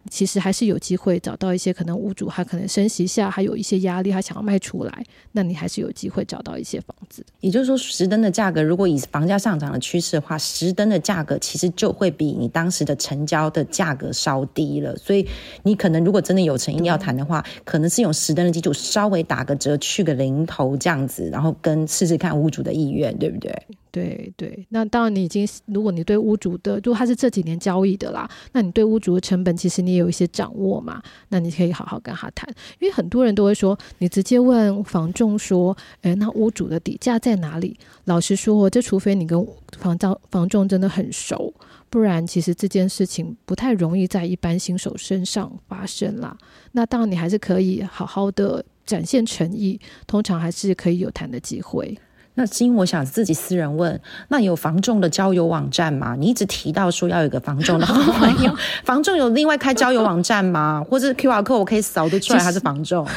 [0.10, 7.26] 其实还是有机会找到一些可能屋主他可能升息下还有一些压力，他想要卖出来，那你还是有机会找到一些房子。
[7.40, 14.96] 也就是说，十登的价格如果以房价上涨的趋势的话，十登的价格其实就会比你当时的成交的价格稍低了。
[14.98, 15.28] 所以
[15.64, 23.52] 你可能如果真的有诚意要谈的话，可能是用十登的基础稍微打个折，去个零头这样子，然后跟试试看屋主的意愿，对不对？
[23.94, 37.78] 对对，那当然你已经，如果你对屋主的，如果他是这几年交易的啦，那你对屋主的成本其实你也有一些掌握嘛，那你可以好好跟他谈，因为很多人都会说，你直接问房仲说，哎，那屋主的底价在哪里？
[38.06, 41.54] 老实说，这除非你跟房照房仲真的很熟，
[41.92, 46.36] 不然其实这件事情不太容易在一般新手身上发生啦。
[46.72, 51.96] 那当然你还是可以好好的展现诚意，通常还是可以有谈的机会。
[52.36, 56.16] 那金，我想自己私人问，那有房仲的交友网站吗？
[56.18, 60.84] 你一直提到说要有个房仲的好朋友， 房仲有另外开交友网站吗？
[60.90, 63.08] 或者 Q R code 我可以扫得出来他是房仲？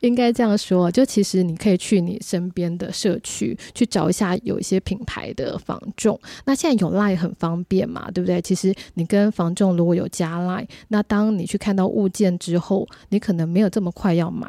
[0.00, 6.18] 应该这样说，就其实你可以去你身边的社区去找一下，有一些品牌的房仲。
[6.46, 8.42] 那现在有 Line 很方便嘛，对不对？
[8.42, 14.48] 其实你跟房仲如果有加 Line，那当你去看到物件之后，你可能没有这么快要买。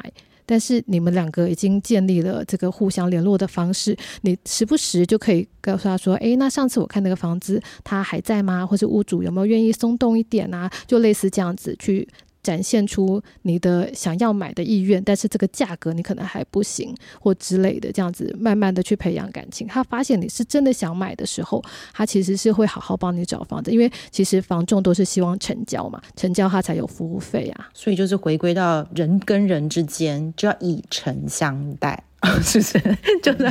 [0.50, 8.66] 但是你们两个已经建立了这个互相联络的方式，你时不时就可以告诉他说：“哎，那上次我看那个房子，他还在吗？
[8.66, 12.08] 或是屋主有没有愿意松动一点啊？”就类似这样子去。
[12.42, 19.66] 展现出你的想要买的意愿，但是这个价格你可能还不行，或之类的，这样子慢慢的去培养感情。
[19.66, 21.62] 他发现你是真的想买的时候，
[21.92, 27.68] 他其实是会好好帮你找房子，因为其实房仲都是希望成交嘛，成交他才有服务费啊。
[27.74, 32.02] 所以就是回归到人跟人之间就要以诚相待，
[32.42, 32.98] 是不是？
[33.22, 33.44] 就是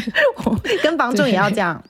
[0.44, 1.84] 我跟房仲也要这样。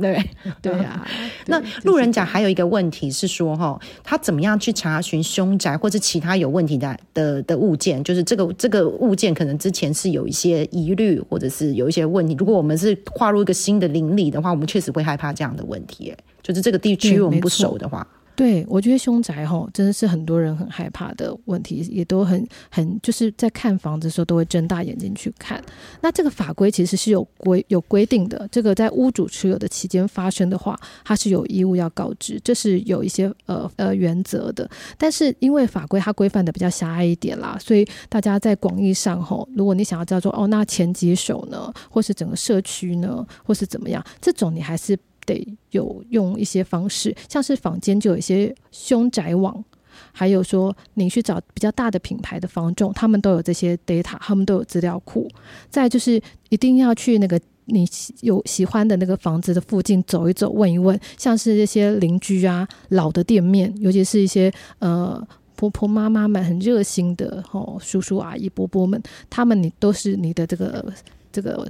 [0.00, 0.24] 对
[0.62, 1.06] 对啊，
[1.46, 8.02] 那路人甲还有一个问题是说，哈，他怎么样去查询凶宅或者其他有问题的的的物件？
[8.02, 12.34] 就是这个这个物件可能之前是有一些疑虑，或者是有一些问题。
[12.38, 16.14] 如果我们是划入一个新的邻里的话，我们确实会害怕这样的问题。
[16.42, 18.06] 就是这个地区我们不熟的话。
[18.34, 25.62] 对，我觉得凶宅吼真的是很多人很害怕的问题，也都很很就是在看房子的时候都会睁大眼睛去看。
[26.00, 34.68] 那这个法规其实是有规有规定的，这个在屋主持有的期间发生的话，它是有义务要告知，这是有一些呃呃原则的。
[34.96, 44.98] 但是因为法规它规范的比较狭隘一点啦，所以大家在广义上吼，如果你想要知道说哦，那前几手呢，或是整个社区呢，或是怎么样，这种你还是。
[45.24, 49.64] 得有用一些方式，像是坊间就有一些凶宅网，
[50.12, 55.28] 还有说你去找比较大的品牌的房仲，他们都有这些 data，他们都有资料库。
[55.70, 57.86] 再就是一定要去那个你
[58.20, 69.00] 有喜欢的那个房子的附近走一走，问一问，像是这些邻居啊、老的店面，尤其是一些呃婆婆妈妈们很热心的哦，叔叔阿姨伯伯们，
[69.30, 70.92] 他们你都是你的这个
[71.30, 71.68] 这个。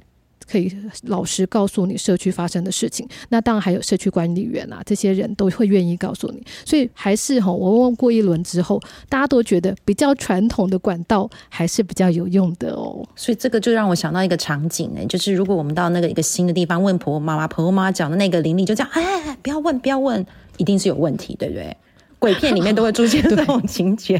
[0.52, 0.70] 可以
[1.04, 6.44] 老实告诉你社区发生的事情，那当然还有社区管理员啊，这些人都会愿意告诉你。
[6.66, 8.78] 所以还是哈，我问过一轮之后，
[9.08, 13.02] 大家都觉得比较传统的管道还是比较有用的哦。
[13.16, 20.26] 所以这个就让我想到一个场景呢，就是如果我们到那个一个新的地方，问婆婆妈妈，婆婆妈妈讲的那个邻里就这样，哎，不要问，不要问，
[20.58, 21.74] 一定是有问题，对不对？
[22.22, 24.16] 鬼片里面都会出现 这种情节，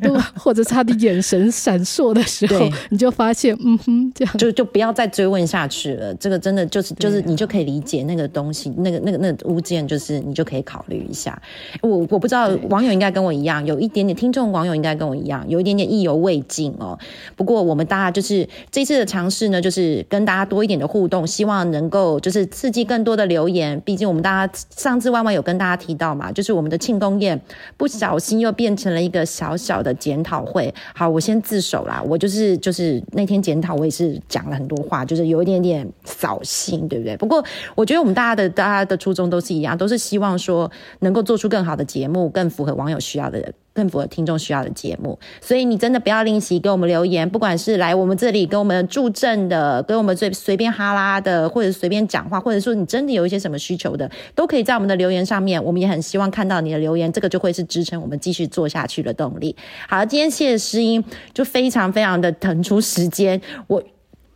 [0.00, 6.14] 对，或者是他的眼神闪烁的时候，你就发现，嗯哼，这样就就不要再追问下去了。
[6.14, 11.38] 这个真的就是就是你就可以理解那个东西，那个那个那个物件，就是你就可以考虑一下。
[11.82, 16.98] 我我不知道网友应该跟我一样，有一点点听众网友应该跟我一样，有一点点意犹未尽哦。
[17.36, 23.78] 不过我们大家就是这次的尝试呢，就是跟大家多一点的互动，希望能够就是刺激更多的留言。
[23.84, 27.33] 毕竟我们大家上次万万有跟大家提到嘛，就是我们的庆功宴
[27.76, 30.72] 不小心又变成了一个小小的检讨会。
[30.94, 37.16] 好，我先自首啦，我就是就是那天检讨，我也是讲了很多话，就是有一点点扫兴，对不对？
[37.16, 40.70] 不过我觉得我们大家的大家的初衷都是一样，都是希望说
[41.00, 43.54] 能够做出更好的节目，更符合网友需要的人。
[43.74, 55.62] 更符合听众需要的节目，所以你真的不要吝惜给我们留言，不管是来我们这里跟我们助阵的，跟我们随随便哈拉的，或者随便讲话，或者说你真的有一些什么需求的，都可以在我们的留言上面。
[55.62, 59.54] 我们也很希望看到你的留言，这个就会是支撑我们继续做下去的动力。
[59.88, 63.82] 好，今天谢谢诗音，就非常非常的腾出时间，我。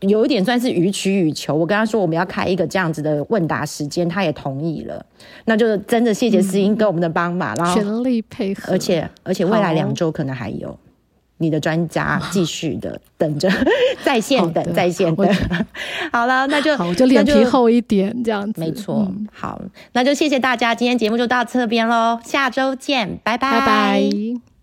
[0.01, 5.05] 有一点算是予取予求，我跟他说我们要开一个这样子的问答时间，他也同意了。
[5.47, 10.79] 那就真的谢谢思英跟我们的帮忙，然后全力配合，而且而且未来两周可能还有
[11.39, 13.51] 你的专家继续的等着
[14.05, 15.29] 在线等在线等。
[16.13, 19.11] 好 了，那就我就脸皮厚一点这样子，没错。
[19.33, 19.61] 好，
[19.93, 24.58] 那就谢谢大家，今天节目就到这边喽，下周见，拜拜拜拜。